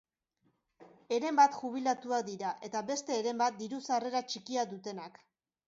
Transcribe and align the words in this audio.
Heren 1.17 1.37
bat 1.39 1.57
jubilatuak 1.59 2.25
dira 2.31 2.55
eta 2.69 2.83
beste 2.89 3.15
heren 3.21 3.39
bat 3.45 3.63
diru-sarrera 3.63 4.25
txikia 4.33 4.69
dutenak. 4.77 5.25